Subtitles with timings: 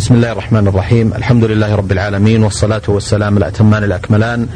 [0.00, 4.46] بسم الله الرحمن الرحيم الحمد لله رب العالمين والصلاة والسلام الأتمان الأكملان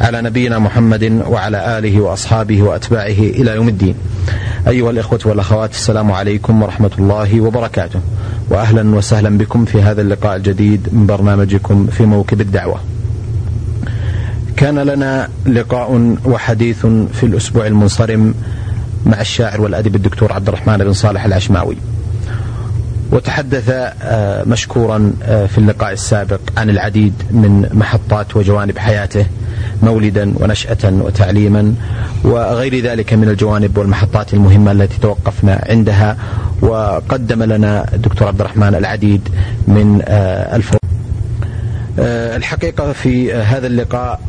[0.00, 3.94] على نبينا محمد وعلى آله وأصحابه وأتباعه إلى يوم الدين
[4.68, 8.00] أيها الإخوة والأخوات السلام عليكم ورحمة الله وبركاته
[8.50, 12.80] وأهلا وسهلا بكم في هذا اللقاء الجديد من برنامجكم في موكب الدعوة
[14.56, 18.34] كان لنا لقاء وحديث في الأسبوع المنصرم
[19.06, 21.76] مع الشاعر والأدب الدكتور عبد الرحمن بن صالح العشماوي
[23.14, 23.70] وتحدث
[24.02, 29.26] آه، مشكورا آه، في اللقاء السابق عن العديد من محطات وجوانب حياته
[29.82, 31.74] مولدا ونشأة وتعليما
[32.24, 36.16] وغير ذلك من الجوانب والمحطات المهمة التي توقفنا عندها.
[36.62, 39.28] وقدم لنا الدكتور عبد الرحمن العديد
[39.68, 40.80] من آه، الفروق
[41.98, 44.20] الحقيقة في هذا اللقاء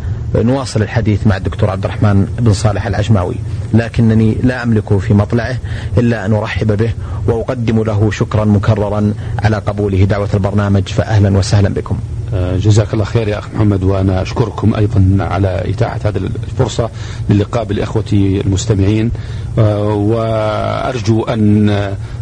[0.44, 3.36] نواصل الحديث مع الدكتور عبد الرحمن بن صالح العجماوي
[3.74, 5.58] لكنني لا أملك في مطلعه
[5.98, 6.90] إلا أن أرحب به
[7.28, 11.98] وأقدم له شكرا مكررا على قبوله دعوة البرنامج فأهلا وسهلا بكم.
[12.34, 16.90] آه، جزاك الله خير يا أخ محمد وأنا أشكركم أيضا على إتاحة هذه الفرصة
[17.30, 19.12] للقاء بالإخوة المستمعين
[19.60, 21.70] آه، وأرجو أن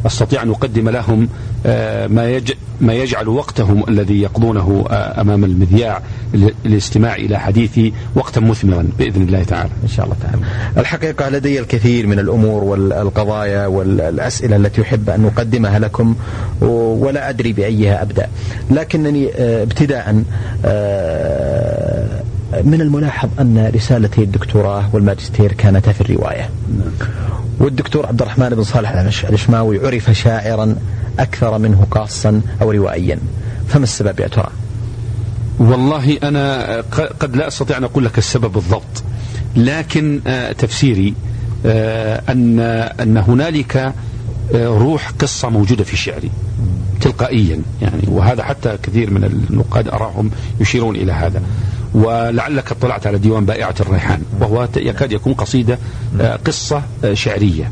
[0.06, 1.30] أستطيع أن أقدم لهم
[2.08, 6.02] ما يج ما يجعل وقتهم الذي يقضونه أمام المذياع
[6.66, 9.70] للاستماع إلى حديثي وقتا مثمرا بإذن الله تعالى.
[9.84, 10.38] إن شاء الله تعالى.
[10.78, 16.16] الحقيقة لدي الكثير من الأمور والقضايا والأسئلة التي أحب أن أقدمها لكم
[16.62, 18.28] ولا أدري بأيها أبدأ.
[18.72, 20.14] لكنني ابتداء
[22.64, 26.50] من الملاحظ أن رسالتي الدكتوراه والماجستير كانتا في الرواية.
[27.60, 28.92] والدكتور عبد الرحمن بن صالح
[29.30, 30.76] العشماوي عرف شاعرا
[31.20, 33.20] أكثر منه قاصا أو روائيا.
[33.68, 34.50] فما السبب يا ترى؟
[35.60, 36.82] والله أنا
[37.20, 39.04] قد لا أستطيع أن أقول لك السبب بالضبط.
[39.56, 41.14] لكن آه، تفسيري
[41.66, 42.60] آه، أن
[43.00, 43.78] أن هنالك
[44.56, 46.32] آه، روح قصة موجودة في شعري.
[47.02, 48.02] تلقائيا يعني.
[48.08, 51.42] وهذا حتى كثير من النقاد أراهم يشيرون إلى هذا.
[51.94, 54.22] ولعلك اطلعت على ديوان بائعة الريحان.
[54.40, 55.78] وهو يكاد يكون قصيدة
[56.46, 56.82] قصة
[57.14, 57.72] شعرية.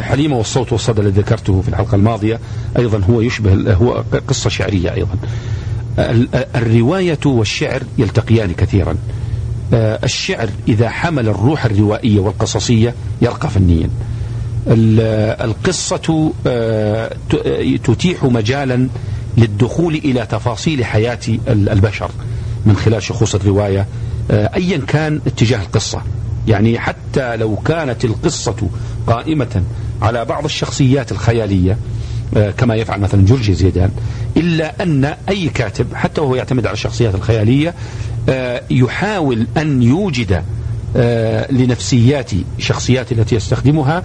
[0.00, 2.40] حليمة والصوت والصدى الذي ذكرته في الحلقة الماضية
[2.78, 5.16] أيضا هو يشبه هو قصة شعرية أيضا.
[6.54, 8.96] الرواية والشعر يلتقيان كثيرا.
[9.74, 13.88] آه، الشعر إذا حمل الروح الروائية والقصصية يرقى فنيا.
[15.40, 17.16] القصة آه،
[17.84, 18.88] تتيح مجالا
[19.36, 22.10] للدخول إلى تفاصيل حياة البشر
[22.66, 23.86] من خلال شخوص الرواية.
[24.30, 26.02] أيا كان اتجاه القصة.
[26.48, 28.68] يعني حتى لو كانت القصة
[29.06, 29.62] قائمة
[30.02, 31.78] على بعض الشخصيات الخيالية
[32.36, 33.90] آه، كما يفعل مثلا جورجي زيدان
[34.36, 37.74] إلا أن أي كاتب حتى وهو يعتمد على الشخصيات الخيالية
[38.28, 40.42] آه، يحاول أن يوجد
[40.96, 44.02] آه، لنفسيات شخصيات التي يستخدمها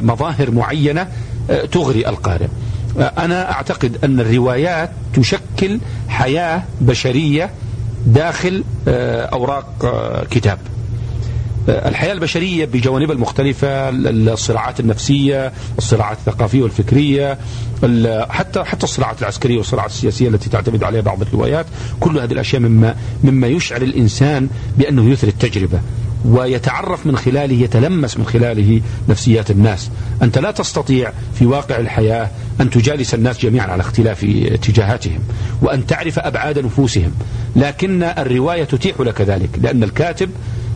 [0.00, 1.08] مظاهر معينة
[1.72, 2.46] تغري القارئ.
[2.98, 7.50] أنا أعتقد أن الروايات تشكل حياة بشرية
[8.06, 9.68] داخل أوراق
[10.30, 10.58] كتاب.
[11.68, 13.88] الحياة البشرية بجوانبها المختلفة
[14.32, 17.38] الصراعات النفسية الصراعات الثقافية والفكرية
[18.28, 21.66] حتى حتى الصراعات العسكرية والصراعات السياسية التي تعتمد عليها بعض الروايات.
[22.00, 22.94] كل هذه الأشياء مما
[23.24, 25.80] مما يشعر الإنسان بأنه يثري التجربة
[26.24, 29.90] ويتعرف من خلاله يتلمس من خلاله نفسيات الناس.
[30.22, 35.18] أنت لا تستطيع في واقع الحياة أن تجالس الناس جميعا على اختلاف اتجاهاتهم
[35.62, 37.12] وأن تعرف أبعاد نفوسهم.
[37.56, 40.30] لكن الرواية تتيح لك ذلك لأن الكاتب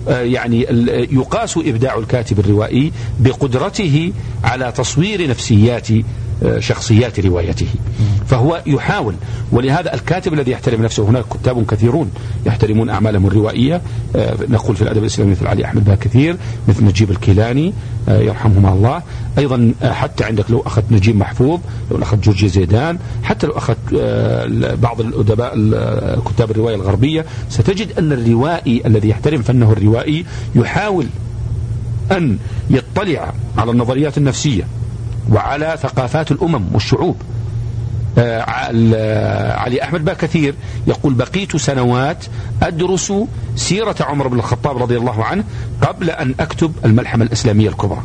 [0.08, 0.66] يعني
[1.12, 4.12] يقاس إبداع الكاتب الروائي بقدرته
[4.44, 6.02] على تصوير نفسيات آه،
[6.58, 7.66] شخصيات روايته.
[8.26, 9.14] فهو يحاول
[9.52, 12.10] ولهذا الكاتب الذي يحترم نفسه هناك كتاب كثيرون
[12.46, 13.80] يحترمون أعمالهم الروائية.
[14.16, 16.36] آه، نقول في الأدب الإسلامي مثل علي أحمد كثير
[16.68, 17.72] مثل نجيب الكيلاني
[18.08, 19.02] يرحمهما الله.
[19.38, 23.78] أيضا حتى عندك لو أخذت نجيب محفوظ لو أخذت جورجي زيدان حتى لو أخذت
[24.82, 25.54] بعض الأدباء
[26.28, 30.24] كتاب الرواية الغربية ستجد أن الروائي الذي يحترم فنه الروائي
[30.54, 31.06] يحاول
[32.12, 32.38] أن
[32.70, 34.64] يطلع على النظريات النفسية.
[35.30, 37.16] وعلى ثقافات الأمم والشعوب.
[38.18, 38.42] آه،
[39.52, 40.54] علي أحمد كثير
[40.86, 42.24] يقول بقيت سنوات
[42.62, 43.12] أدرس
[43.56, 45.44] سيرة عمر بن الخطاب رضي الله عنه
[45.82, 48.02] قبل أن أكتب الملحمة الإسلامية الكبرى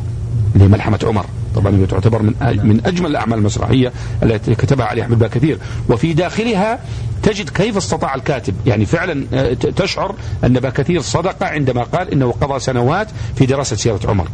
[0.54, 1.26] اللي ملحمة عمر.
[1.56, 3.92] طبعا هي تعتبر من من أجمل الأعمال المسرحية
[4.22, 5.58] التي كتبها علي أحمد كثير
[5.88, 6.78] وفي داخلها
[7.22, 10.14] تجد كيف استطاع الكاتب يعني فعلا آه، تشعر
[10.44, 14.28] أن باكثير صدق عندما قال إنه قضى سنوات في دراسة سيرة عمر.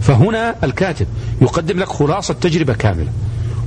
[0.00, 1.06] فهنا الكاتب
[1.42, 3.08] يقدم لك خلاصة تجربة كاملة.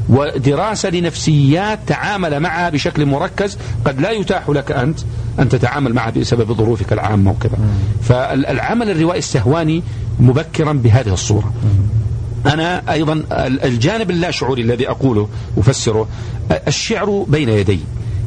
[0.10, 5.00] ودراسة لنفسيات تعامل معها بشكل مركز قد لا يتاح لك أنت
[5.40, 7.58] أن تتعامل معها بسبب ظروفك العامة وكذا.
[8.02, 9.84] فالعمل الروائي السهواني
[10.20, 11.54] مبكرا بهذه الصورة.
[12.46, 13.24] أنا أيضا
[13.64, 16.08] الجانب اللاشعوري الذي أقوله أفسره
[16.68, 17.80] الشعر بين يدي.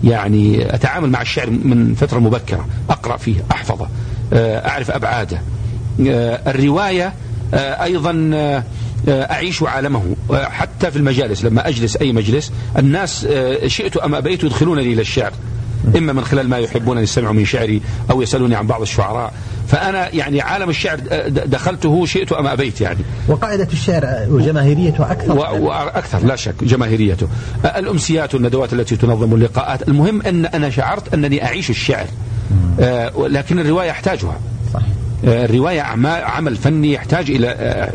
[0.04, 3.88] يعني أتعامل مع الشعر من فترة مبكرة أقرأ فيه أحفظه
[4.34, 5.40] أعرف أبعاده.
[6.00, 7.12] الرواية
[7.54, 8.30] أيضا
[9.08, 10.16] أعيش عالمه.
[10.32, 13.26] حتى في المجالس لما أجلس أي مجلس الناس
[13.66, 15.32] شئت أم أبيت يدخلونني إلى الشعر.
[15.96, 19.32] إما من خلال ما يحبون أن يستمعوا من شعري أو يسألوني عن بعض الشعراء.
[19.68, 23.00] فأنا يعني عالم الشعر دخلته شئت أم أبيت يعني.
[23.28, 27.28] وقاعدة الشعر وجماهيريته أكثر؟ وأكثر لا شك جماهيريته.
[27.64, 29.88] الأمسيات والندوات التي تنظم اللقاءات.
[29.88, 32.06] المهم أن أنا شعرت أنني أعيش الشعر.
[33.18, 34.40] لكن الرواية أحتاجها.
[34.74, 34.82] صح.
[35.24, 35.80] الرواية
[36.24, 37.46] عمل فني يحتاج إلى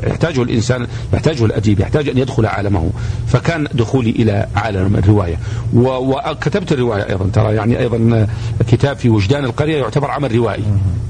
[0.07, 2.91] يحتاجه الإنسان يحتاجه الأديب يحتاج أن يدخل عالمه.
[3.27, 5.35] فكان دخولي إلى عالم الرواية.
[5.73, 8.27] وكتبت الرواية أيضا ترى يعني أيضا
[8.71, 10.63] كتاب في وجدان القرية يعتبر عمل روائي.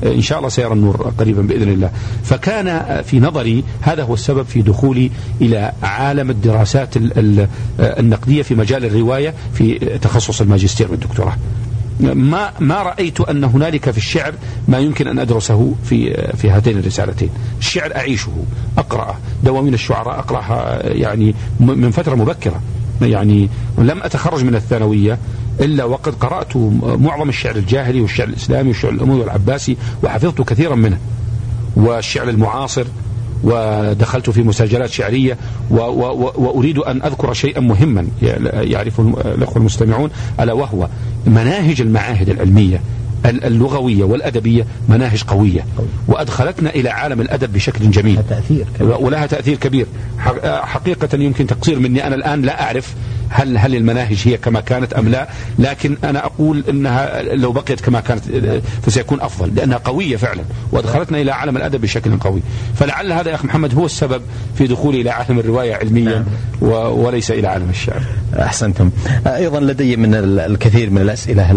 [0.06, 1.92] إن شاء الله سيرى النور قريبا بإذن الله.
[2.24, 5.12] فكان في نظري هذا هو السبب في دخولي
[5.42, 6.94] إلى عالم الدراسات
[7.80, 11.36] النقدية في مجال الرواية في تخصص الماجستير والدكتوراه
[11.99, 14.33] ما ما رأيت أن هنالك في الشعر
[14.67, 17.29] ما يمكن أن أدرسه في في هاتين الرسالتين،
[17.59, 18.31] الشعر أعيشه،
[18.77, 22.61] أقرأه، دواوين الشعراء أقرأها يعني من فترة مبكرة،
[23.01, 25.17] يعني لم أتخرج من الثانوية
[25.59, 30.97] إلا وقد قرأت معظم الشعر الجاهلي والشعر الإسلامي والشعر الأموي والعباسي وحفظت كثيرا منه.
[31.75, 32.85] والشعر المعاصر
[33.43, 35.37] ودخلت في مساجلات شعرية
[35.69, 38.07] و و وأريد أن أذكر شيئا مهما
[38.53, 40.09] يعرف الأخوة المستمعون
[40.39, 40.87] ألا وهو
[41.25, 42.81] مناهج المعاهد العلمية
[43.25, 45.65] اللغوية والأدبية مناهج قوية.
[46.07, 48.19] وأدخلتنا إلى عالم الأدب بشكل جميل.
[48.29, 48.97] تأثير كبير.
[48.97, 49.85] ولها تأثير كبير.
[50.45, 52.07] حقيقة يمكن تقصير مني.
[52.07, 52.93] أنا الآن لا أعرف
[53.33, 55.27] هل هل المناهج هي كما كانت أم لا؟
[55.59, 58.24] لكن أنا أقول أنها لو بقيت كما كانت
[58.85, 60.41] فسيكون أفضل لأنها قوية فعلا
[60.71, 62.41] وأدخلتنا إلى عالم الأدب بشكل قوي.
[62.75, 64.21] فلعل هذا يا أخي محمد هو السبب
[64.57, 66.25] في دخولي إلى عالم الرواية علميا
[66.62, 66.71] نعم.
[66.71, 68.01] وليس إلى عالم الشعر.
[68.39, 68.91] أحسنتم.
[69.27, 71.51] أيضا لدي من الكثير من الأسئلة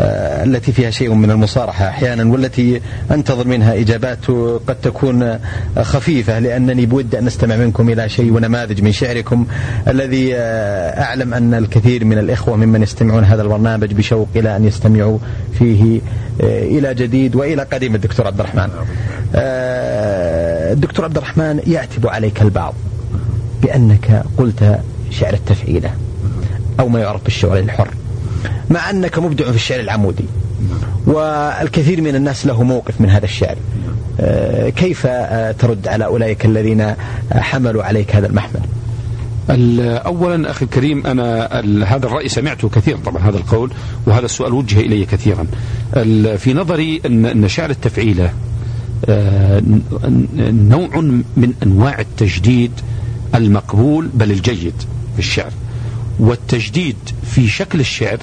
[0.00, 2.80] التي فيها شيء من المصارحة أحيانا والتي
[3.10, 4.26] أنتظر منها إجابات
[4.66, 5.38] قد تكون
[5.82, 9.46] خفيفة لأنني بود أن نستمع منكم إلى شيء ونماذج من شعركم
[9.88, 15.18] الذي أعلم أن الكثير من الإخوة ممن يستمعون هذا البرنامج بشوق إلى أن يستمعوا
[15.58, 16.00] فيه
[16.40, 17.94] إلى جديد وإلى قديم.
[17.94, 18.68] الدكتور عبد الرحمن
[20.72, 22.74] الدكتور عبد الرحمن يعتب عليك البعض
[23.62, 24.80] بأنك قلت
[25.10, 25.90] شعر التفعيلة
[26.80, 27.88] أو ما يعرف بالشعر الحر
[28.70, 30.24] مع أنك مبدع في الشعر العمودي
[31.06, 33.56] والكثير من الناس له موقف من هذا الشعر.
[34.20, 36.94] آه، كيف آه، ترد على أولئك الذين
[37.32, 38.60] حملوا عليك هذا المحمل؟
[39.50, 41.46] اولا أخي الكريم أنا
[41.86, 43.70] هذا الرأي سمعته كثيرا طبعا هذا القول
[44.06, 45.46] وهذا السؤال وجه إلي كثيرا.
[46.36, 48.32] في نظري ان أن شعر التفعيله
[49.04, 49.62] آه،
[50.38, 51.00] نوع
[51.36, 52.72] من أنواع التجديد
[53.34, 54.74] المقبول بل الجيد
[55.12, 55.52] في الشعر.
[56.20, 58.18] والتجديد في شكل الشعر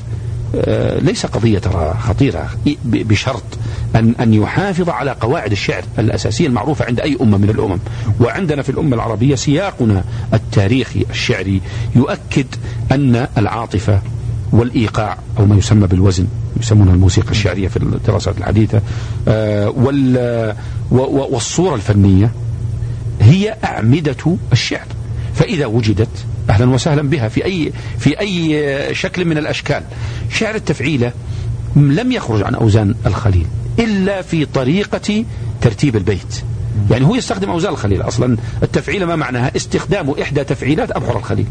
[1.01, 2.49] ليس قضية ترى خطيرة.
[2.85, 3.43] بشرط
[3.95, 7.79] أن أن يحافظ على قواعد الشعر الأساسية المعروفة عند أي أمة من الأمم.
[8.21, 10.03] وعندنا في الأمة العربية سياقنا
[10.33, 11.61] التاريخي الشعري
[11.95, 12.47] يؤكد
[12.91, 14.01] أن العاطفة
[14.51, 16.27] والإيقاع أو ما يسمى بالوزن
[16.59, 18.81] يسمونها الموسيقى الشعرية في الدراسات الحديثة
[19.27, 19.69] آه،
[20.91, 22.31] والصورة الفنية
[23.21, 24.85] هي أعمدة الشعر.
[25.39, 29.83] فإذا وجدت أهلا وسهلا بها في أي في أي شكل من الأشكال.
[30.29, 31.11] شعر التفعيلة
[31.75, 33.45] لم يخرج عن أوزان الخليل
[33.79, 35.25] إلا في طريقة
[35.61, 36.43] ترتيب البيت.
[36.91, 38.37] يعني هو يستخدم أوزان الخليل أصلا.
[38.63, 41.47] التفعيلة ما معناها؟ استخدام إحدى تفعيلات أبحر الخليل.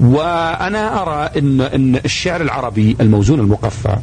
[0.00, 3.96] وأنا أرى أن, إن الشعر العربي الموزون المقفى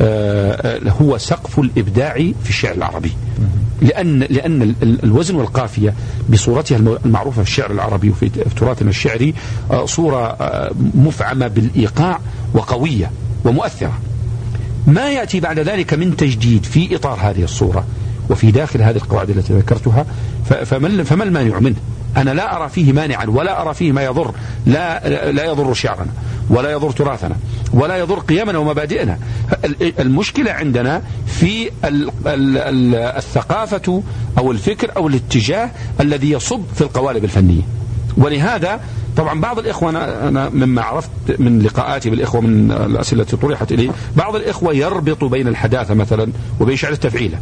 [0.00, 3.12] آه، هو سقف الإبداع في الشعر العربي.
[3.82, 5.94] لأن لأن الوزن والقافية
[6.28, 9.34] بصورتها المعروفة في الشعر العربي وفي تراثنا الشعري
[9.70, 12.20] آه، صورة آه، مفعمة بالإيقاع
[12.54, 13.10] وقوية
[13.44, 13.98] ومؤثرة
[14.86, 17.84] ما يأتي بعد ذلك من تجديد في إطار هذه الصورة
[18.30, 20.06] وفي داخل هذه القواعد التي ذكرتها
[20.44, 21.76] فما فما المانع منه؟
[22.16, 24.34] أنا لا أرى فيه مانعا ولا أرى فيه ما يضر
[24.66, 26.10] لا لا يضر شعرنا
[26.50, 27.36] ولا يضر تراثنا
[27.72, 29.18] ولا يضر قيمنا ومبادئنا
[30.00, 31.70] المشكلة عندنا في
[33.16, 34.02] الثقافة
[34.38, 35.70] أو الفكر أو الاتجاه
[36.00, 37.62] الذي يصب في القوالب الفنية.
[38.16, 38.80] ولهذا
[39.16, 44.36] طبعا بعض الإخوة أنا مما عرفت من لقاءاتي بالإخوة من الأسئلة التي طرحت إلي بعض
[44.36, 47.38] الإخوة يربط بين الحداثة مثلا وبين شعر التفعيلة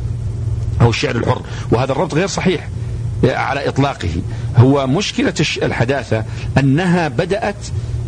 [0.80, 2.68] أو الشعر الحر وهذا الربط غير صحيح
[3.24, 4.10] على إطلاقه.
[4.56, 6.24] هو مشكلة الحداثة
[6.58, 7.56] أنها بدأت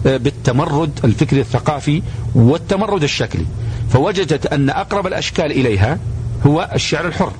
[0.04, 2.02] بالتمرد الفكري الثقافي
[2.34, 3.44] والتمرد الشكلي.
[3.90, 5.98] فوجدت أن أقرب الأشكال إليها
[6.46, 7.32] هو الشعر الحر.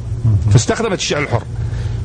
[0.50, 1.42] فاستخدمت الشعر الحر.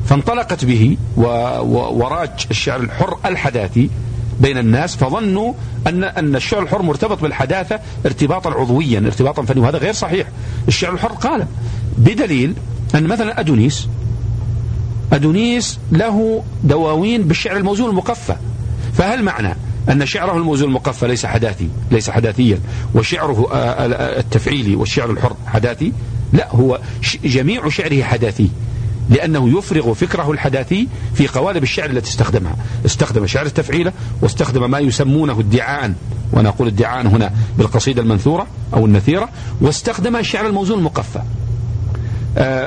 [0.06, 3.90] فانطلقت به وراج الشعر الحر الحداثي
[4.40, 5.52] بين الناس فظنوا
[5.86, 10.28] ان أن الشعر الحر مرتبط بالحداثة ارتباطا عضويا ارتباطا فنيا وهذا غير صحيح.
[10.68, 11.46] الشعر الحر قال
[11.98, 12.54] بدليل
[12.94, 13.88] أن مثلا أدونيس
[15.12, 18.36] أدونيس له دواوين بالشعر الموزون المقفى.
[18.94, 19.56] فهل معنى
[19.90, 22.58] أن شعره الموزون المقفى ليس حداثي ليس حداثيا.
[22.94, 25.92] وشعره آه، آه، التفعيلي والشعر الحر حداثي؟
[26.32, 26.80] لا هو
[27.24, 28.50] جميع شعره حداثي.
[29.10, 32.56] لأنه يفرغ فكره الحداثي في قوالب الشعر التي استخدمها.
[32.86, 35.94] استخدم شعر التفعيلة واستخدم ما يسمونه ادعاء
[36.32, 39.28] وأنا أقول ادعاء هنا بالقصيدة المنثورة أو النثيرة.
[39.60, 41.22] واستخدم الشعر الموزون المقفى.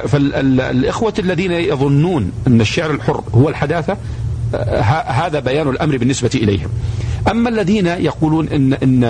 [0.07, 3.97] فالإخوة الذين يظنون أن الشعر الحر هو الحداثة آه،
[5.07, 6.69] هذا بيان الأمر بالنسبة إليهم.
[7.31, 9.03] أما الذين يقولون إن إن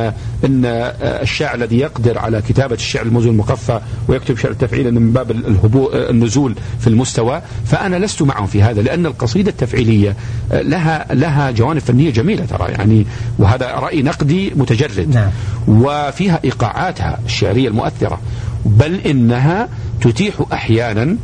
[0.46, 0.66] إن
[1.02, 6.56] الشاعر الذي يقدر على كتابة الشعر الموزون المقفى ويكتب شعر التفعيل من باب الهبوء النزول
[6.80, 10.16] في المستوى فأنا لست معهم في هذا لأن القصيدة التفعيلية
[10.52, 13.06] لها لها جوانب فنية جميلة ترى يعني
[13.40, 15.16] وهذا رأي نقدي متجرد.
[15.16, 15.30] نعم.
[15.68, 18.20] وفيها إيقاعاتها الشعرية المؤثرة
[18.66, 19.70] بل إنها
[20.02, 21.18] تتيح أحيانا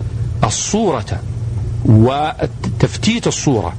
[0.44, 1.20] الصورة
[1.86, 3.74] وتفتيت الصورة.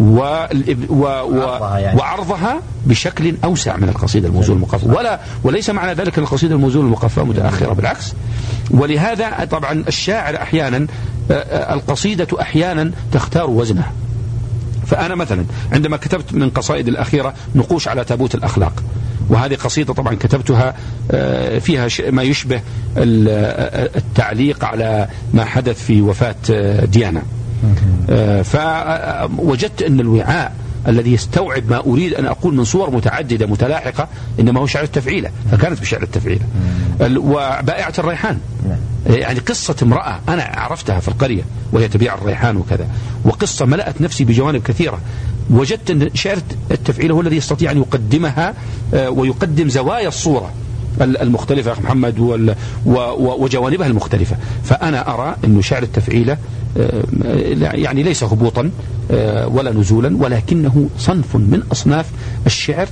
[0.00, 1.98] وعرضها يعني.
[1.98, 4.86] وعرضها بشكل أوسع من القصيدة الموزون المقفى.
[4.88, 8.12] ولا وليس معنى ذلك أن القصيدة الموزون المقفى متأخرة بالعكس.
[8.70, 10.86] ولهذا طبعا الشاعر أحيانا
[11.30, 13.92] آه، آه، القصيدة أحيانا تختار وزنها.
[14.86, 18.72] فأنا مثلا عندما كتبت من قصائدي الأخيرة نقوش على تابوت الأخلاق.
[19.28, 20.74] وهذه قصيدة طبعا كتبتها
[21.10, 22.60] آه، فيها ما يشبه
[22.96, 23.28] ال-
[23.96, 26.34] التعليق على ما حدث في وفاة
[26.84, 27.22] ديانا.
[28.42, 30.52] فوجدت أن الوعاء
[30.88, 34.08] الذي يستوعب ما أريد أن أقول من صور متعددة متلاحقة
[34.40, 36.44] إنما هو شعر التفعيلة فكانت بشعر التفعيلة.
[37.00, 38.38] ال- وبائعة الريحان.
[39.06, 42.86] يعني قصة امرأة أنا عرفتها في القرية وهي تبيع الريحان وكذا
[43.24, 44.98] وقصة ملأت نفسي بجوانب كثيرة.
[45.50, 46.36] وجدت أن شعر
[46.70, 48.54] التفعيل هو الذي يستطيع أن يقدمها
[48.94, 50.46] آه، ويقدم زوايا الصورة.
[50.46, 50.50] ال-
[51.00, 52.14] المختلفة يا أخي محمد
[53.14, 54.36] وجوانبها المختلفة.
[54.64, 56.36] فأنا أرى أن شعر التفعيلة
[56.78, 57.02] آه،
[57.74, 58.70] يعني ليس هبوطا
[59.10, 62.06] آه، ولا نزولا ولكنه صنف من أصناف
[62.46, 62.88] الشعر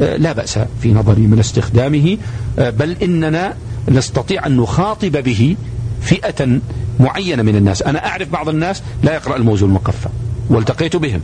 [0.00, 2.18] آه، لا بأس في نظري من استخدامه
[2.58, 3.54] بل إننا
[3.88, 5.56] نستطيع أن نخاطب به
[6.00, 6.60] فئة
[7.00, 7.82] معينة من الناس.
[7.82, 10.08] أنا أعرف بعض الناس لا يقرأ الموزون المقفى
[10.50, 11.20] والتقيت بهم.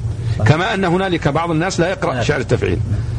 [0.47, 2.79] كما أن هنالك بعض الناس لا يقرأ شعر التفعيل.
[2.79, 3.18] و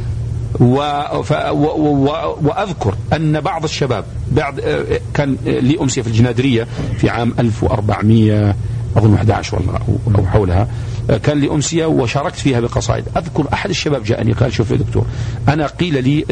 [2.44, 8.56] وأذكر أن بعض الشباب بعد آه، كان آه، لي أمسية في الجنادرية في عام 1400
[8.98, 10.68] أظن 11 والله أو- حولها
[11.10, 13.04] آه، كان لي أمسية وشاركت فيها بقصائد.
[13.18, 15.06] أذكر أحد الشباب جاءني قال شوف يا دكتور
[15.50, 16.26] أنا قيل لي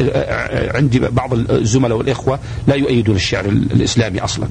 [0.74, 4.48] عندي بعض الزملاء والإخوة لا يؤيدون الشعر ال- الإسلامي أصلا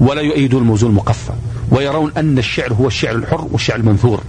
[0.00, 1.32] ولا يؤيدون الموزون المقفى
[1.70, 4.20] ويرون أن الشعر هو الشعر الحر والشعر المنثور.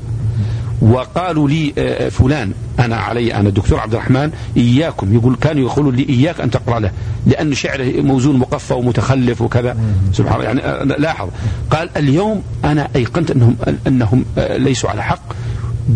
[0.82, 6.10] وقالوا لي آه، فلان أنا علي أنا الدكتور عبد الرحمن إياكم يقول كانوا يقولون لي
[6.10, 6.92] إياك أن تقرأ له
[7.26, 9.78] لأن شعره موزون مقفى ومتخلف وكذا.
[10.14, 11.30] سبحان الله يعني آه، لاحظ.
[11.72, 13.56] قال اليوم أنا أيقنت أنهم
[13.88, 15.24] أنهم آه، ليسوا على حق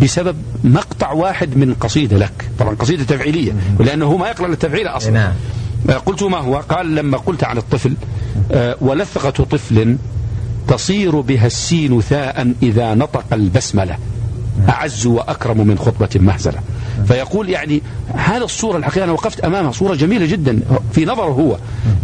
[0.02, 2.50] بسبب مقطع واحد من قصيدة لك.
[2.60, 5.12] طبعا قصيدة تفعيلية ولأنه هو ما يقرأ التفعيله أصلا.
[5.12, 5.34] نعم.
[5.90, 7.94] آه، قلت ما هو؟ قال لما قلت عن الطفل
[8.52, 9.98] آه، ولثغه طفل
[10.68, 13.98] تصير بها السين ثاء إذا نطق البسملة.
[14.70, 16.60] أعز وأكرم من خطبة مهزلة.
[17.08, 20.60] فيقول يعني هذا الصورة الحقيقة أنا وقفت أمامها صورة جميلة جدا
[20.94, 21.58] في نظره هو.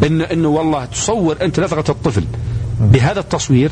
[0.08, 2.24] إن إنه والله تصور أنت لثغة الطفل
[2.82, 3.72] بهذا التصوير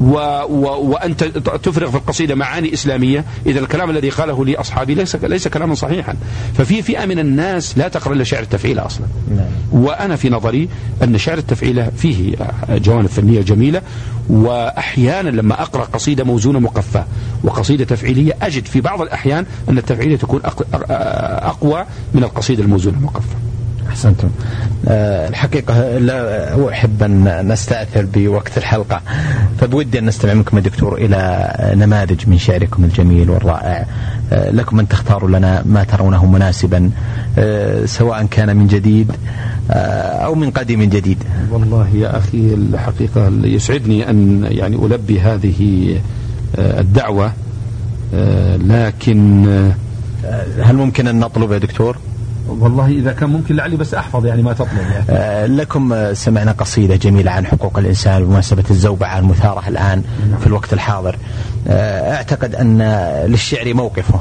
[0.00, 0.12] و
[0.48, 1.24] و وأنت
[1.62, 3.24] تفرغ في القصيدة معاني إسلامية.
[3.46, 6.14] إذا الكلام الذي قاله لي أصحابي ليس ليس كلاما صحيحا.
[6.58, 9.06] ففي فئة من الناس لا تقرأ إلا شعر التفعيل أصلا.
[9.36, 9.46] نعم.
[9.72, 10.68] وأنا في نظري
[11.02, 12.36] أن شعر التفعيلة فيه
[12.68, 13.82] جوانب فنية جميلة
[14.28, 17.04] وأحيانا لما أقرأ قصيدة موزونة مقفاة
[17.44, 20.62] وقصيدة تفعيلية أجد في بعض الأحيان أن التفعيلية تكون أق-
[21.44, 23.36] أقوى من القصيدة الموزونة المقفاة
[23.88, 24.30] أحسنتم.
[24.88, 29.00] أه الحقيقة لا أحب أن نستأثر بوقت الحلقة
[29.60, 33.86] فبودي أن نستمع منكم يا دكتور إلى نماذج من شعركم الجميل والرائع.
[34.32, 36.90] أه لكم أن تختاروا لنا ما ترونه مناسبا
[37.38, 39.12] أه سواء كان من جديد
[39.70, 41.18] أو من قديم جديد.
[41.50, 46.00] والله يا أخي الحقيقة يسعدني أن يعني ألبي هذه
[46.56, 47.32] آه، الدعوة
[48.14, 49.48] آه، لكن
[50.24, 51.96] آه، هل ممكن أن نطلب يا دكتور؟
[52.48, 55.54] والله إذا كان ممكن لعلي بس أحفظ يعني ما تطلب يعني.
[55.54, 60.02] لكم سمعنا قصيدة جميلة عن حقوق الإنسان بمناسبة الزوبعة المثارة الآن
[60.40, 61.16] في الوقت الحاضر.
[61.68, 62.82] أعتقد أن
[63.26, 64.20] للشعر موقفه.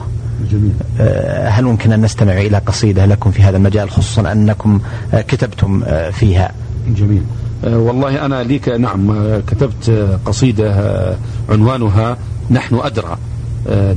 [0.58, 0.74] جميل.
[1.00, 4.80] أه هل ممكن أن نستمع إلى قصيدة لكم في هذا المجال خصوصا أنكم
[5.14, 6.52] أه كتبتم أه فيها؟
[6.88, 7.22] جميل.
[7.66, 11.18] آه، والله أنا ليك نعم آه، كتبت آه، قصيدة
[11.50, 12.18] عنوانها
[12.52, 13.18] نحن أدرى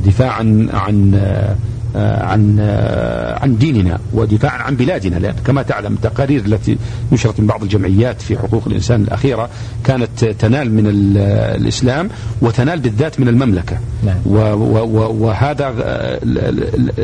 [0.06, 1.20] دفاعا عن
[1.96, 2.60] عن
[3.42, 5.16] عن ديننا ودفاعا عن بلادنا.
[5.16, 6.78] لأن كما تعلم التقارير التي
[7.12, 9.48] نشرت من بعض الجمعيات في حقوق الإنسان الأخيرة
[9.84, 10.84] كانت تنال من
[11.56, 12.10] الإسلام
[12.42, 13.78] وتنال بالذات من المملكة.
[14.04, 14.16] نعم.
[15.20, 15.68] وهذا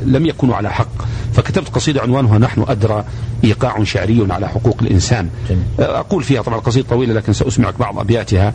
[0.07, 1.03] لم يكونوا على حق.
[1.33, 3.05] فكتبت قصيدة عنوانها نحن أدرى
[3.45, 5.29] إيقاع شعري على حقوق الإنسان.
[5.51, 5.63] جميل.
[5.79, 8.53] أقول فيها طبعا قصيدة طويلة لكن سأسمعك بعض أبياتها.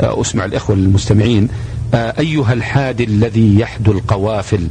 [0.00, 1.48] أسمع الإخوة المستمعين.
[1.94, 4.66] أيها الحادي الذي يحدو القوافل.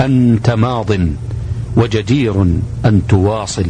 [0.00, 0.90] أنت ماض
[1.76, 2.42] وجدير
[2.84, 3.66] أن تواصل.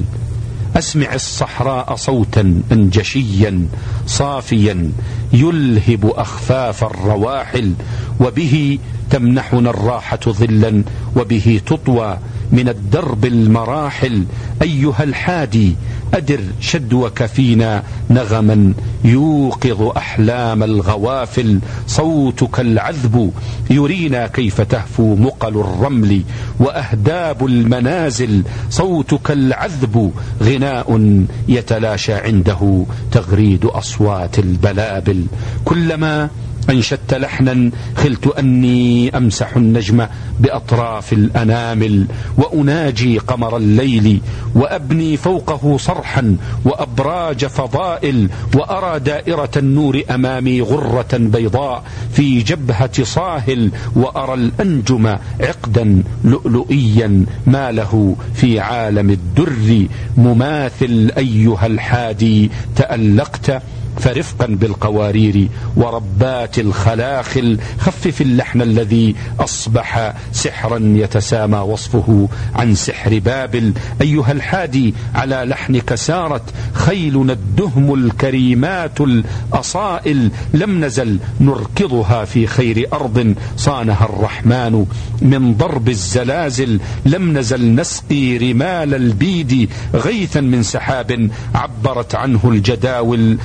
[0.76, 3.66] أسمع الصحراء صوتا أنجشيا
[4.06, 4.92] صافيا
[5.32, 7.72] يلهب أخفاف الرواحل
[8.20, 8.78] وبه
[9.10, 10.82] تمنحنا الراحة ظلا
[11.16, 12.18] وبه تطوى
[12.52, 14.24] من الدرب المراحل.
[14.62, 15.76] أيها الحادي
[16.14, 18.74] أدر شدوك فينا نغما
[19.04, 21.60] يوقظ أحلام الغوافل.
[21.86, 23.32] صوتك العذب
[23.70, 26.22] يرينا كيف تهفو مقل الرمل
[26.60, 28.42] وأهداب المنازل.
[28.70, 30.12] صوتك العذب
[30.42, 35.26] غناء يتلاشى عنده تغريد أصوات البلابل.
[35.64, 36.30] كلما
[36.70, 40.06] أنشدت لحنا خلت أني أمسح النجم
[40.40, 42.06] بأطراف الأنامل
[42.36, 44.20] وأناجي قمر الليل
[44.54, 54.34] وأبني فوقه صرحا وأبراج فضائل وأرى دائرة النور أمامي غرة بيضاء في جبهة صاهل وأرى
[54.34, 63.62] الأنجم عقدا لؤلؤيا ما له في عالم الدر مماثل أيها الحادي تألقت
[63.98, 67.58] فرفقا بالقوارير وربات الخلاخل.
[67.78, 73.72] خفف اللحن الذي أصبح سحرا يتسامى وصفه عن سحر بابل.
[74.00, 80.30] أيها الحادي على لحنك سارت خيلنا الدهم الكريمات الأصائل.
[80.54, 84.86] لم نزل نركضها في خير أرض صانها الرحمن
[85.22, 86.80] من ضرب الزلازل.
[87.06, 93.38] لم نزل نسقي رمال البيد غيثا من سحاب عبرت عنه الجداول.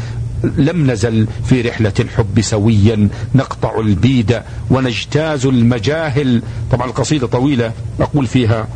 [0.44, 3.10] لم نزل في رحلة الحب سويا.
[3.36, 6.42] نقطع البيد ونجتاز المجاهل.
[6.72, 8.68] طبعا القصيدة طويلة أقول فيها.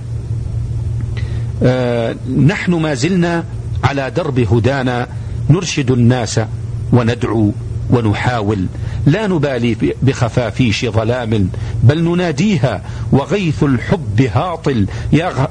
[1.64, 3.44] آه نحن ما زلنا
[3.84, 5.08] على درب هدانا.
[5.50, 6.40] نرشد الناس
[6.92, 7.52] وندعو.
[7.90, 8.66] ونحاول.
[9.06, 11.50] لا نبالي بخفافيش ظلام
[11.84, 14.88] بل نناديها وغيث الحب هاطل.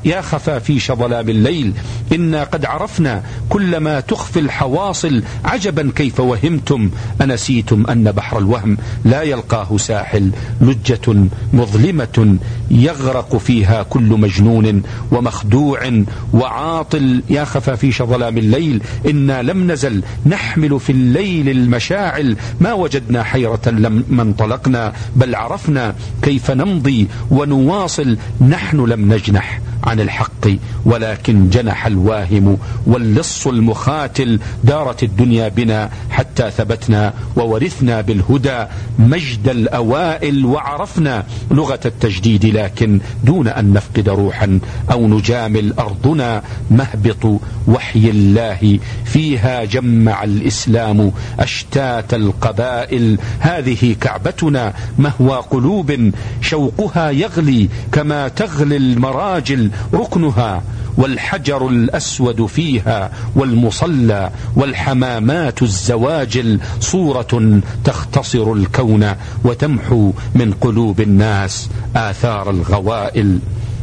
[0.05, 1.73] يا خفافيش ظلام الليل.
[2.13, 5.23] إنا قد عرفنا كل ما تخفي الحواصل.
[5.45, 6.91] عجبا كيف وهمتم.
[7.23, 10.31] أنسيتم أن بحر الوهم لا يلقاه ساحل.
[10.61, 12.37] لجة مظلمة
[12.71, 16.03] يغرق فيها كل مجنون ومخدوع
[16.35, 17.23] وعاطل.
[17.31, 18.83] يا خفافيش ظلام الليل.
[19.11, 22.26] إنا لم نزل نحمل في الليل المشاعل.
[22.61, 28.19] ما وجدنا حيرة لما انطلقنا بل عرفنا كيف نمضي ونواصل.
[28.41, 30.49] نحن لم نجنح عن الحق
[30.85, 38.65] ولكن جنح الواهم واللص المخاتل دارت الدنيا بنا حتى ثبتنا وورثنا بالهدى
[38.99, 44.59] مجد الأوائل وعرفنا لغة التجديد لكن دون أن نفقد روحا
[44.91, 48.79] أو نجامل أرضنا مهبط وحي الله.
[49.05, 53.19] فيها جمع الإسلام أشتات القبائل.
[53.39, 60.63] هذه كعبتنا مهوى قلوب شوقها يغلي كما تغلي المراجل ركنها
[60.97, 69.13] والحجر الأسود فيها والمصلى والحمامات الزواجل صورة تختصر الكون
[69.45, 73.39] وتمحو من قلوب الناس آثار الغوائل.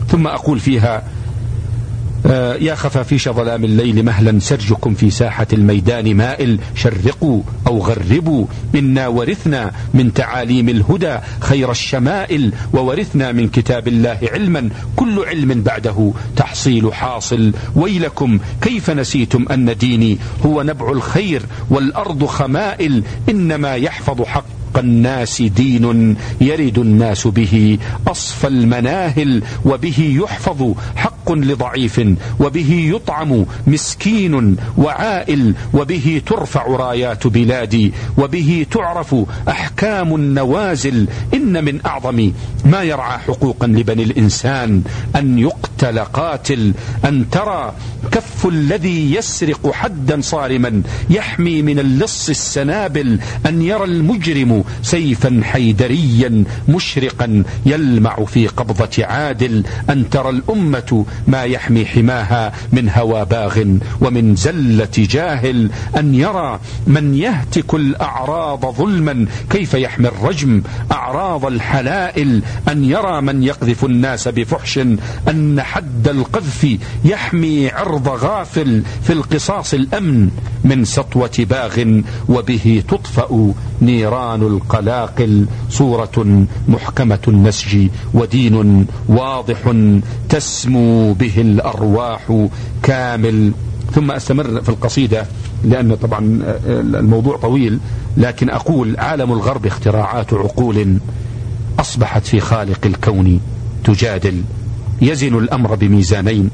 [0.08, 1.04] ثم أقول فيها
[2.62, 6.60] يا خفافيش ظلام الليل مهلا سرجكم في ساحة الميدان مائل.
[6.76, 14.70] شرقوا أو غربوا إنا ورثنا من تعاليم الهدى خير الشمائل وورثنا من كتاب الله علما
[14.96, 17.54] كل علم بعده تحصيل حاصل.
[17.76, 25.42] ويلكم كيف نسيتم أن ديني هو نبع الخير والأرض خمائل؟ إنما يحفظ حق حق الناس
[25.42, 32.02] دين يرد الناس به أصفى المناهل وبه يحفظ حق لضعيف
[32.40, 39.16] وبه يطعم مسكين وعائل وبه ترفع رايات بلادي وبه تعرف
[39.50, 41.08] أحكام النوازل.
[41.34, 42.32] إن من أعظم
[42.66, 44.82] ما يرعى حقوقا لبني الإنسان
[45.16, 46.74] أن يقتل قاتل
[47.06, 47.74] أن ترى
[48.12, 57.44] كف الذي يسرق حدا صارما يحمي من اللص السنابل أن يرى المجرم سيفا حيدريا مشرقا
[57.66, 63.64] يلمع في قبضة عادل أن ترى الأمة ما يحمي حماها من هوى باغ
[64.02, 72.84] ومن زلة جاهل أن يرى من يهتك الأعراض ظلما كيف يحمي الرجم أعراض الحلائل أن
[72.84, 74.80] يرى من يقذف الناس بفحش
[75.30, 80.30] أن حد القذف يحمي عرض غافل في القصاص الأمن
[80.64, 89.58] من سطوة باغ وبه تطفأ نيران القلاقل صورة محكمة النسج ودين واضح
[90.30, 92.48] تسمو به الأرواح
[92.84, 93.52] كامل.
[93.96, 95.26] ثم أستمر في القصيدة
[95.64, 97.80] لأن طبعا الموضوع طويل
[98.18, 100.98] لكن أقول عالم الغرب اختراعات عقول
[101.80, 103.40] أصبحت في خالق الكون
[103.84, 104.42] تجادل
[105.02, 106.50] يزن الأمر بميزانين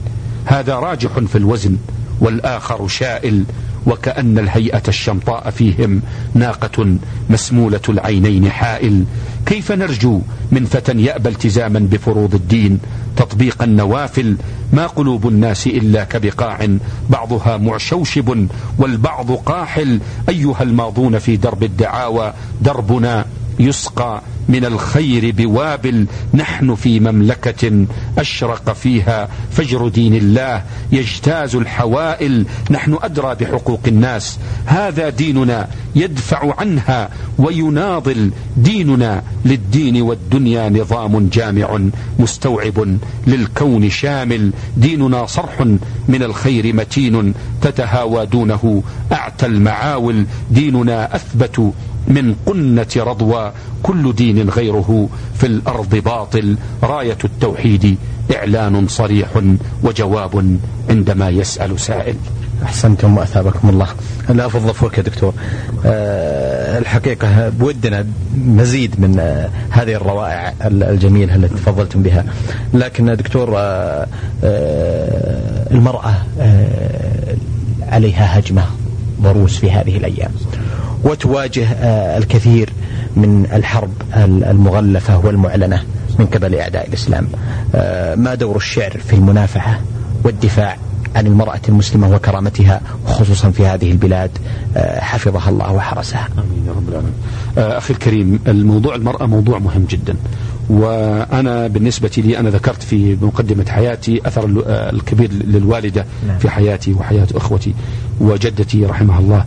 [0.45, 1.77] هذا راجح في الوزن.
[2.21, 3.43] والآخر شائل
[3.85, 6.01] وكأن الهيئة الشمطاء فيهم
[6.33, 6.97] ناقة
[7.29, 9.05] مسمولة العينين حائل.
[9.45, 12.79] كيف نرجو من فتى يأبى التزاما بفروض الدين
[13.15, 14.37] تطبيق النوافل؟
[14.73, 16.67] ما قلوب الناس إلا كبقاع
[17.09, 19.99] بعضها معشوشب والبعض قاحل.
[20.29, 23.25] أيها الماضون في درب الدعاوى دربنا
[23.59, 27.85] يسقى من الخير بوابل نحن في مملكة
[28.17, 34.39] أشرق فيها فجر دين الله يجتاز الحوائل نحن أدرى بحقوق الناس.
[34.65, 41.79] هذا ديننا يدفع عنها ويناضل ديننا للدين والدنيا نظام جامع
[42.19, 44.51] مستوعب للكون شامل.
[44.77, 45.61] ديننا صرح
[46.07, 50.25] من الخير متين تتهاوى دونه أعتى المعاول.
[50.51, 51.73] ديننا أثبت
[52.07, 53.51] من قنة رضوى
[53.83, 56.57] كل دين غيره في الأرض باطل.
[56.83, 57.97] راية التوحيد
[58.35, 59.27] إعلان صريح
[59.83, 60.57] وجواب
[60.89, 62.15] عندما يسأل سائل.
[62.63, 63.87] أحسنتم وأثابكم الله.
[64.29, 65.33] لا أفضل فوق يا دكتور.
[65.85, 68.05] أه الحقيقة بودنا
[68.45, 72.25] مزيد من أه هذه الروائع الجميلة التي تفضلتم بها.
[72.73, 74.07] لكن دكتور أه
[74.43, 77.35] أه المرأة أه
[77.87, 78.65] عليها هجمة
[79.21, 80.31] ضروس في هذه الأيام.
[81.03, 81.67] وتواجه
[82.17, 82.69] الكثير
[83.15, 83.91] من الحرب
[84.25, 85.83] المغلفة والمعلنة
[86.19, 87.27] من قبل أعداء الإسلام.
[88.23, 89.79] ما دور الشعر في المنافعة
[90.23, 90.77] والدفاع
[91.15, 94.31] عن المرأة المسلمة وكرامتها خصوصا في هذه البلاد
[94.99, 96.29] حفظها الله وحرسها.
[96.37, 97.13] آمين يا رب العالمين.
[97.57, 100.15] أخي الكريم الموضوع المرأة موضوع مهم جدا.
[100.69, 106.05] وأنا بالنسبة لي أنا ذكرت في مقدمة حياتي أثر الكبير للوالدة
[106.39, 107.73] في حياتي وحياة أخوتي
[108.19, 109.45] وجدتي رحمها الله.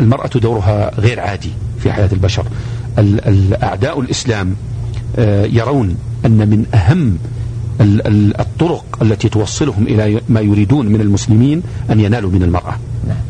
[0.00, 2.46] المرأة دورها غير عادي في حياة البشر.
[3.62, 4.56] أعداء الإسلام
[5.52, 7.18] يرون أن من أهم
[8.40, 12.78] الطرق التي توصلهم إلى ما يريدون من المسلمين أن ينالوا من المرأة.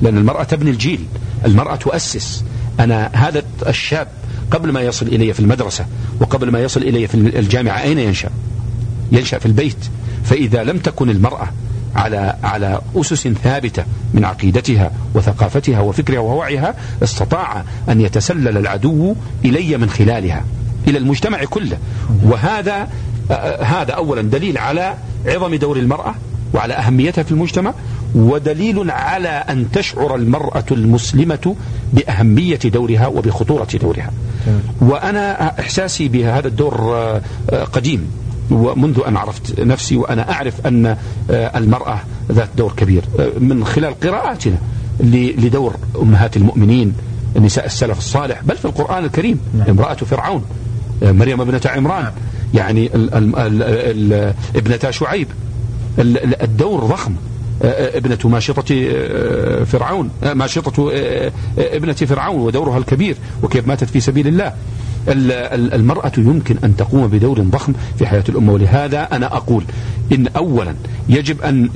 [0.03, 1.01] لأن المرأة تبني الجيل.
[1.45, 2.45] المرأة تؤسس.
[2.81, 4.09] أنا هذا الشاب
[4.55, 5.87] قبل ما يصل إلي في المدرسة
[6.21, 8.31] وقبل ما يصل إلي في الجامعة أين ينشأ؟
[9.13, 9.77] ينشأ في البيت.
[10.25, 11.49] فإذا لم تكن المرأة
[11.97, 19.15] على على أسس ثابتة من عقيدتها وثقافتها وفكرها ووعيها استطاع أن يتسلل العدو
[19.45, 20.45] إلي من خلالها
[20.89, 21.79] إلى المجتمع كله.
[22.25, 22.89] وهذا
[23.61, 24.95] هذا أولا دليل على
[25.27, 26.15] عظم دور المرأة
[26.55, 27.75] وعلى أهميتها في المجتمع.
[28.15, 31.55] ودليل على أن تشعر المرأة المسلمة
[31.93, 34.11] بأهمية دورها وبخطورة دورها.
[34.81, 36.95] وأنا إحساسي بهذا الدور
[37.73, 38.11] قديم
[38.51, 40.97] ومنذ أن عرفت نفسي وأنا أعرف أن
[41.31, 41.99] المرأة
[42.33, 43.03] ذات دور كبير
[43.39, 44.57] من خلال قراءاتنا
[45.01, 46.93] لدور أمهات المؤمنين
[47.41, 50.45] نساء السلف الصالح بل في القرآن الكريم امرأة فرعون
[51.03, 52.13] مريم ابنة عمران
[52.55, 55.29] يعني ال ال ابنتا شعيب.
[55.99, 57.13] الدور ضخم.
[57.63, 58.65] ابنة ماشطة
[59.65, 60.93] فرعون ماشطة
[61.59, 64.53] ابنة فرعون ودورها الكبير وكيف ماتت في سبيل الله.
[65.09, 69.65] المرأة يمكن أن تقوم بدور ضخم في حياة الأمة ولهذا أنا أقول
[70.13, 70.75] إن أولا
[71.09, 71.69] يجب أن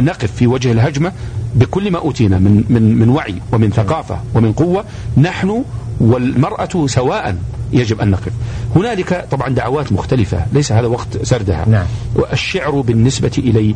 [0.00, 1.12] نقف في وجه الهجمة
[1.54, 4.84] بكل ما أوتينا من, من, من وعي ومن ثقافة ومن قوة.
[5.16, 5.64] نحن
[6.00, 7.36] والمرأة سواء
[7.72, 8.32] يجب أن نقف.
[8.76, 11.86] هنالك طبعا دعوات مختلفة ليس هذا وقت سردها نعم.
[12.14, 13.74] والشعر بالنسبة إلي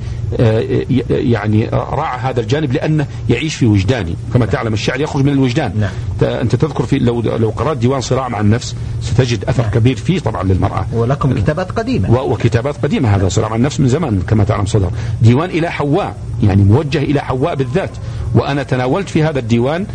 [1.10, 4.48] يعني راعى هذا الجانب لأنه يعيش في وجداني كما نعم.
[4.54, 5.90] تعلم الشعر يخرج من الوجدان نعم.
[6.22, 9.72] أنت تذكر في لو, لو قرأت ديوان صراع مع النفس ستجد أثر نعم.
[9.72, 14.22] كبير فيه طبعا للمرأة ولكم كتابات قديمة وكتابات قديمة هذا صراع مع النفس من زمان
[14.28, 14.90] كما تعلم صدر
[15.22, 17.90] ديوان إلى حواء يعني موجه إلى حواء بالذات
[18.34, 19.86] وأنا تناولت في هذا الديوان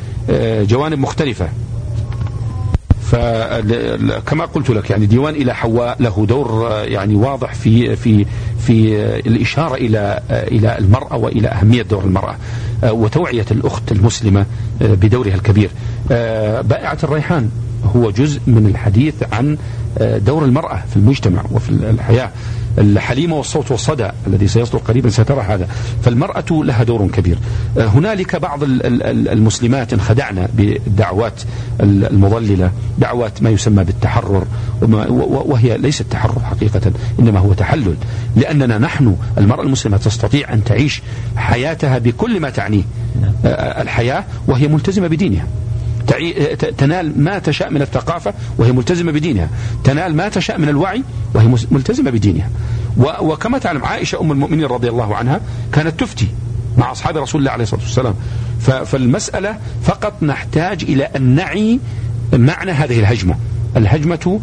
[0.68, 1.50] جوانب مختلفة
[3.12, 8.26] فكما قلت لك يعني ديوان إلى حواء له دور يعني واضح في في
[8.60, 8.96] في
[9.28, 12.36] الإشارة إلى إلى المرأة وإلى أهمية دور المرأة
[12.84, 14.46] وتوعية الأخت المسلمة
[14.82, 15.70] بدورها الكبير.
[16.62, 17.50] بائعة الريحان.
[17.96, 19.58] هو جزء من الحديث عن
[19.98, 22.32] آه، دور المرأة في المجتمع وفي الحياة
[22.78, 25.68] الحليمة والصوت والصدى الذي سيصدر قريبا سترى هذا.
[26.04, 27.38] فالمرأة لها دور كبير.
[27.78, 31.42] آه، هنالك بعض المسلمات انخدعنا بالدعوات
[31.82, 34.46] المضللة دعوات ما يسمى بالتحرر
[35.22, 37.96] وهي ليست تحرر حقيقة إنما هو تحلل.
[38.36, 41.02] لأننا نحن المرأة المسلمة تستطيع أن تعيش
[41.36, 42.84] حياتها بكل ما تعنيه.
[43.46, 45.46] آه، الحياة وهي ملتزمة بدينها.
[46.78, 49.50] تنال ما تشاء من الثقافة وهي ملتزمة بدينها.
[49.84, 52.50] تنال ما تشاء من الوعي وهي ملتزمة بدينها.
[52.98, 55.42] وكما تعلم عائشة أم المؤمنين رضي الله عنها
[55.74, 56.28] كانت تفتي
[56.78, 58.16] مع أصحاب رسول الله عليه الصلاة والسلام.
[58.86, 61.80] فالمسألة فقط نحتاج إلى أن نعي
[62.34, 63.36] معنى هذه الهجمة.
[63.78, 64.40] الهجمة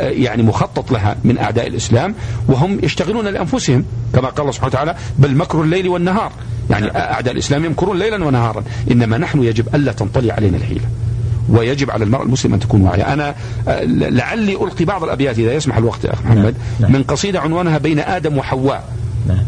[0.00, 2.14] يعني مخطط لها من أعداء الإسلام
[2.48, 6.32] وهم يشتغلون لأنفسهم كما قال الله سبحانه وتعالى بل مكر الليل والنهار.
[6.70, 10.88] يعني أعداء الإسلام يمكرون ليلا ونهارا إنما نحن يجب ألا تنطلي علينا الحيلة
[11.48, 13.34] ويجب على المرء المسلم أن تكون واعية أنا
[14.10, 16.92] لعلي ألقي بعض الأبيات إذا يسمح الوقت أخ محمد نعم.
[16.92, 18.84] من قصيدة عنوانها بين آدم وحواء
[19.28, 19.44] نعم.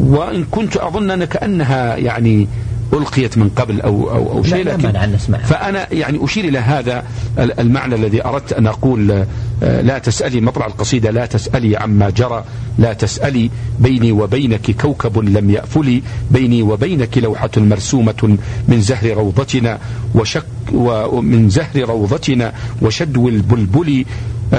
[0.00, 2.48] وإن كنت أظن أن كأنها يعني
[2.92, 7.04] ألقيت من قبل أو, أو, أو شيء لكن فأنا يعني أشير إلى هذا
[7.38, 9.24] المعنى الذي أردت أن أقول
[9.62, 12.44] آه، لا تسألي مطلع القصيدة لا تسألي عما جرى
[12.78, 19.78] لا تسألي بيني وبينك كوكب لم يأفلي بيني وبينك لوحة مرسومة من زهر روضتنا
[20.14, 24.04] وشك ومن زهر روضتنا وشدو البلبل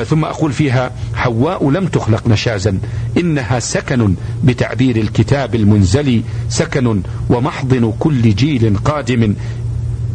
[0.10, 2.80] ثم أقول فيها حواء لم تخلق نشازا
[3.18, 9.34] إنها سكن بتعبير الكتاب المنزلي سكن ومحضن كل جيل قادم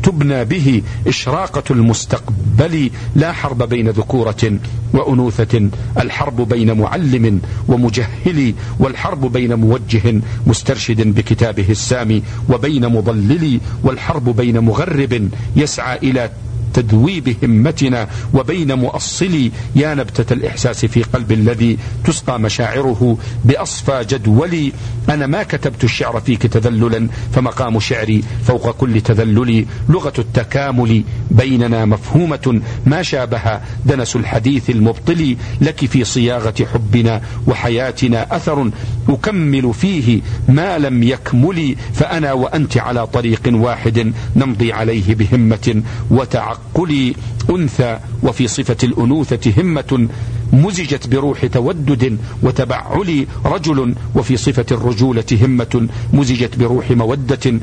[0.03, 4.59] تبنى به إشراقة المستقبل لا حرب بين ذكورة
[4.95, 14.59] وأنوثة الحرب بين معلم ومجهل والحرب بين موجه مسترشد بكتابه السامي وبين مضلل والحرب بين
[14.59, 16.31] مغرب يسعى إلى
[16.75, 24.73] تذويب همتنا وبين مؤصلي يا نبتة الإحساس في قلب الذي تسقى مشاعره بأصفى جدولي.
[25.09, 32.61] أنا ما كتبت الشعر فيك تذللا فمقام شعري فوق كل تذلل لغة التكامل بيننا مفهومة
[32.87, 35.37] ما شابه دنس الحديث المبطل.
[35.61, 38.71] لك في صياغة حبنا وحياتنا أثر
[39.09, 41.77] أكمل فيه ما لم يكمل.
[41.93, 46.62] فأنا وأنت على طريق واحد نمضي عليه بهمة وتعقل.
[46.75, 47.15] قلي
[47.51, 50.09] أنثى وفي صفة الأنوثة همة
[50.53, 57.61] مزجت بروح تودد وتبعل رجل وفي صفة الرجولة همة مزجت بروح مودة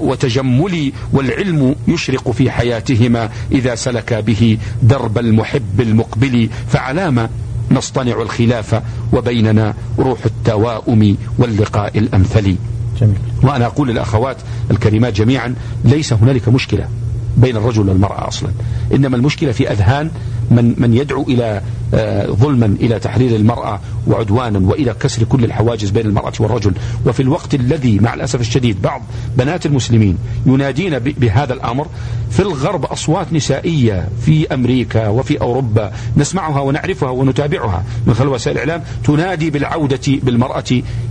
[0.00, 7.28] وتجمل والعلم يشرق في حياتهما إذا سلك به درب المحب المقبل فعلام
[7.70, 12.56] نصطنع الخلاف وبيننا روح التواؤم واللقاء الأمثل
[13.00, 13.18] جميل.
[13.42, 14.36] وأنا أقول للأخوات
[14.70, 16.88] الكريمات جميعا ليس هنالك مشكلة
[17.36, 18.50] بين الرجل والمرأة أصلا.
[18.94, 20.10] إنما المشكلة في أذهان
[20.50, 21.62] من, من يدعو إلى
[21.94, 26.72] آه، ظلما إلى تحرير المرأة وعدوانا وإلى كسر كل الحواجز بين المرأة والرجل.
[27.06, 29.02] وفي الوقت الذي مع الأسف الشديد بعض
[29.36, 31.86] بنات المسلمين ينادين بهذا الأمر
[32.30, 37.84] في الغرب أصوات نسائية في أمريكا وفي أوروبا نسمعها ونعرفها ونتابعها.
[38.06, 40.64] من خلال وسائل الإعلام تنادي بالعودة بالمرأة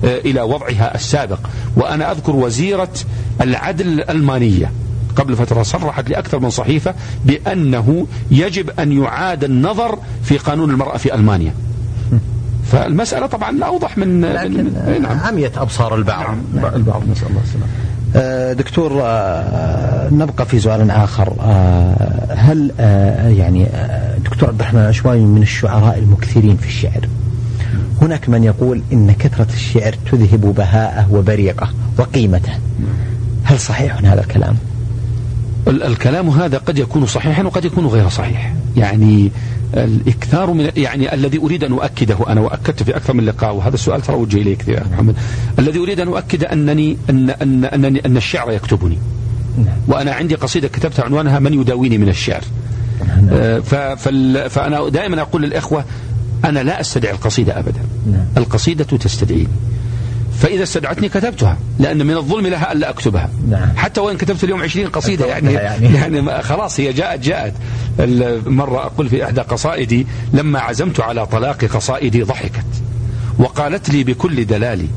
[0.04, 1.40] آه، إلى وضعها السابق.
[1.76, 2.94] وأنا أذكر وزيرة
[3.42, 4.72] العدل الألمانية
[5.20, 6.94] قبل فترة صرحت لأكثر من صحيفة
[7.26, 11.54] بأنه يجب أن يعاد النظر في قانون المرأة في ألمانيا
[12.72, 15.20] فالمسألة طبعا أوضح من, لكن من نعم.
[15.20, 16.76] عميت أبصار البعض نعم.
[16.76, 17.68] البعض نسأل الله السلامة
[18.16, 22.72] آه، دكتور آه، نبقى في سؤال آخر آه، هل
[23.38, 23.68] يعني
[24.26, 27.08] دكتور عبد الرحمن الأشواني من الشعراء المكثرين في الشعر
[28.02, 32.54] هناك من يقول إن كثرة الشعر تذهب بهاءه وبريقه وقيمته
[33.44, 34.56] هل صحيح هذا الكلام؟
[35.70, 39.32] الكلام هذا قد يكون صحيحا وقد يكون غير صحيح يعني
[39.74, 44.02] الإكثار من يعني الذي أريد أن أؤكده أنا وأكدت في أكثر من لقاء وهذا السؤال
[44.02, 45.16] ترى وجه إليك يا محمد
[45.60, 48.98] الذي أريد أن أؤكد أنني أن أن أنني أن الشعر يكتبني
[49.58, 49.76] نعم.
[49.88, 52.42] وأنا عندي قصيدة كتبتها عنوانها من يداويني من الشعر
[53.08, 53.30] نعم.
[53.32, 53.60] آه،
[54.48, 55.86] فأنا دائما أقول للإخوة
[56.46, 58.26] أنا لا أستدعي القصيدة أبدا نعم.
[58.38, 59.48] القصيدة تستدعيني
[60.40, 63.30] فإذا استدعتني كتبتها لأن من الظلم لها ألا أكتبها.
[63.50, 63.70] نعم.
[63.76, 67.54] حتى وإن كتبت اليوم عشرين قصيدة يعني, يعني, يعني خلاص هي جاءت جاءت.
[68.48, 72.66] مرة أقول في إحدى قصائدي لما عزمت على طلاق قصائدي ضحكت
[73.40, 74.88] وقالت لي بكل دلالي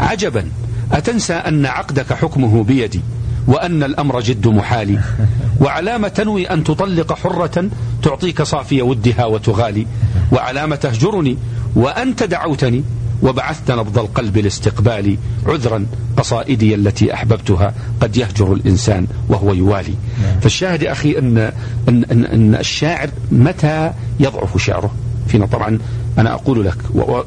[0.00, 0.48] عجبا
[0.92, 3.00] أتنسى أن عقدك حكمه بيدي
[3.46, 5.00] وأن الأمر جد محالي
[5.60, 7.68] وعلام تنوي أن تطلق حرة
[8.02, 9.86] تعطيك صافي ودها وتغالي
[10.32, 11.36] وعلام تهجرني
[11.76, 12.84] وأنت دعوتني
[13.22, 20.40] وبعثت نبض القلب لاستقبالي عذرا قصائدي التي أحببتها قد يهجر الإنسان وهو يوالي نعم.
[20.40, 21.38] فالشاهد يا أخي أن,
[21.88, 24.90] أن, أن, أن الشاعر متى يضعف شعره
[25.28, 25.78] فينا طبعا
[26.18, 26.76] أنا أقول لك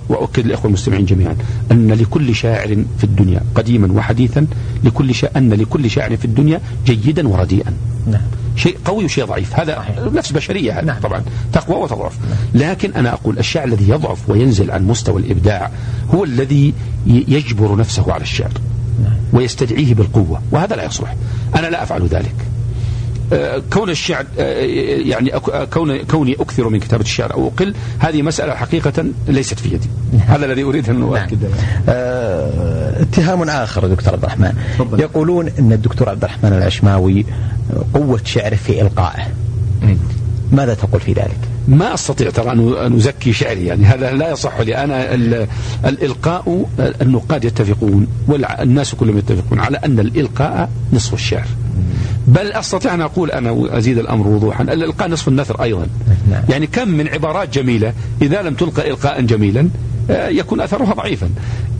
[0.10, 1.36] وأؤكد للإخوة المستمعين جميعا
[1.72, 4.48] أن لكل شاعر في الدنيا قديما وحديثا
[4.84, 5.38] لكل شا...
[5.38, 7.74] أن لكل شاعر في الدنيا جيدا ورديئا
[8.08, 8.22] نعم.
[8.56, 10.00] شيء قوي وشيء ضعيف هذا صحيح.
[10.13, 11.00] نفس بشرية هذا نعم.
[11.00, 12.63] طبعا تقوى وتضعف نعم.
[12.70, 15.72] لكن أنا أقول الشاعر الذي يضعف وينزل عن مستوى الإبداع
[16.13, 16.74] هو الذي
[17.08, 18.52] يجبر نفسه على الشعر
[19.04, 19.13] نعم.
[19.34, 21.16] ويستدعيه بالقوة وهذا لا يصلح
[21.56, 22.36] أنا لا أفعل ذلك
[23.74, 25.32] كون الشعر يعني
[25.74, 29.89] كون كوني أكثر من كتابة الشعر أو أقل هذه مسألة حقيقة ليست في يدي
[30.28, 31.43] هذا الذي أريد أن أؤكد.
[31.43, 31.52] نعم.
[31.89, 34.54] آه اتهام آخر دكتور عبد الرحمن.
[34.78, 35.00] فضل.
[35.00, 37.26] يقولون إن الدكتور عبد الرحمن العشماوي
[37.93, 39.28] قوة شعره في إلقائه.
[40.52, 44.78] ماذا تقول في ذلك؟ ما أستطيع ترى أن أزكي شعري يعني هذا لا يصح لي.
[44.78, 45.13] أنا
[45.86, 46.65] الإلقاء
[47.02, 51.48] النقاد يتفقون والناس كلهم يتفقون على أن الإلقاء نصف الشعر.
[52.28, 55.88] بل أستطيع أن أقول أنا أزيد الأمر وضوحا الالقاء نصف النثر أيضا
[56.30, 56.44] نعم.
[56.50, 59.70] يعني كم من عبارات جميلة إذا لم تلقى إلقاء جميلا
[60.10, 61.30] يكون أثرها ضعيفا.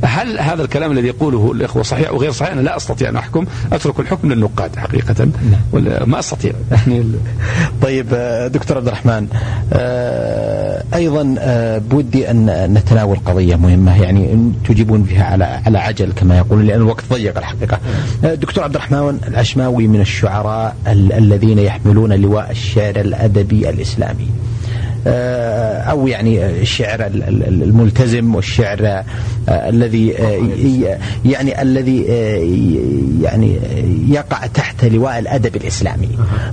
[0.03, 3.45] هل هذا الكلام الذي يقوله الإخوة صحيح أو غير صحيح؟ أنا لا أستطيع أن أحكم،
[3.73, 6.09] أترك الحكم للنقاد حقيقه نعم.
[6.09, 7.03] ما أستطيع يعني
[7.81, 9.27] طيب آه، دكتور عبد الرحمن
[9.73, 11.36] آه، أيضا
[11.77, 17.03] بودي أن نتناول قضية مهمة يعني تجيبون فيها على على عجل كما يقولون لأن الوقت
[17.09, 17.79] ضيق الحقيقة.
[18.23, 24.27] دكتور عبد الرحمن العشماوي من الشعراء الذين يحملون لواء الشعر الأدبي الإسلامي.
[25.07, 27.05] آه، أو يعني الشعر
[27.47, 29.03] الملتزم والشعر آه،
[29.49, 32.03] الذي آه، يعني الذي
[33.21, 33.59] يعني
[34.09, 36.09] يقع تحت لواء الأدب الإسلامي.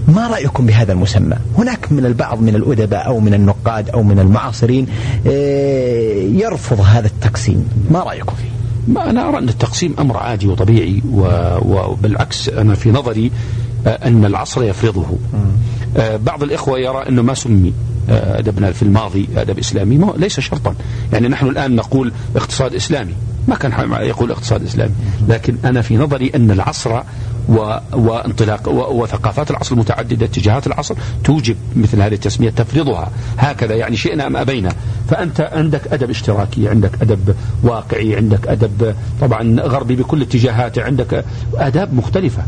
[0.08, 4.86] ما رأيكم بهذا المسمى؟ هناك من البعض من الأدباء أو من النقاد أو من المعاصرين
[6.40, 7.68] يرفض هذا التقسيم.
[7.90, 8.50] ما رأيكم فيه؟
[8.92, 11.02] ما أنا أرى أن التقسيم أمر عادي وطبيعي
[11.64, 13.30] وبالعكس أنا في نظري
[13.86, 15.06] أن العصر يفرضه.
[15.96, 17.72] بعض الإخوة يرى أنه ما سمي.
[18.08, 20.12] أدبنا في الماضي أدب إسلامي.
[20.16, 20.74] ليس شرطا.
[21.12, 23.14] يعني نحن الآن نقول اقتصاد إسلامي.
[23.48, 24.92] ما كان يقول اقتصاد إسلامي.
[25.28, 27.02] لكن أنا في نظري أن العصر
[27.48, 27.78] و...
[27.92, 29.02] وانطلاق و...
[29.02, 34.72] وثقافات العصر المتعددة اتجاهات العصر توجب مثل هذه التسمية تفرضها هكذا يعني شئنا أم أبينا.
[35.08, 41.94] فأنت عندك أدب اشتراكي عندك أدب واقعي عندك أدب طبعا غربي بكل اتجاهاته عندك آداب
[41.94, 42.42] مختلفة.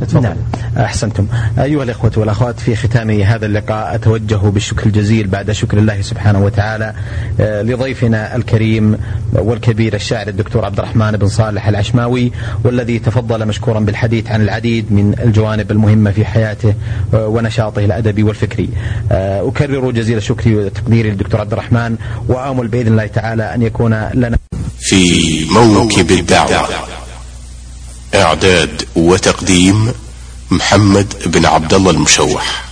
[0.00, 0.22] تفضل.
[0.22, 0.36] نعم.
[0.78, 1.26] أحسنتم.
[1.58, 6.92] أيها الإخوة والأخوات في ختام هذا اللقاء أتوجه بالشكر الجزيل بعد شكر الله سبحانه وتعالى
[7.40, 8.98] آه، لضيفنا الكريم
[9.32, 12.32] والكبير الشاعر الدكتور عبد الرحمن بن صالح العشماوي
[12.64, 16.74] والذي تفضل مشكورا بالحديث عن العديد من الجوانب المهمة في حياته
[17.14, 18.68] آه، ونشاطه الأدبي والفكري.
[19.12, 21.96] آه، أكرر جزيل شكري وتقديري للدكتور عبد الرحمن
[22.28, 24.38] وآمل بإذن الله تعالى أن يكون لنا
[24.80, 26.87] في موكب الدعوة.
[28.14, 29.92] إعداد وتقديم
[30.50, 32.67] محمد بن عبد الله المشوح.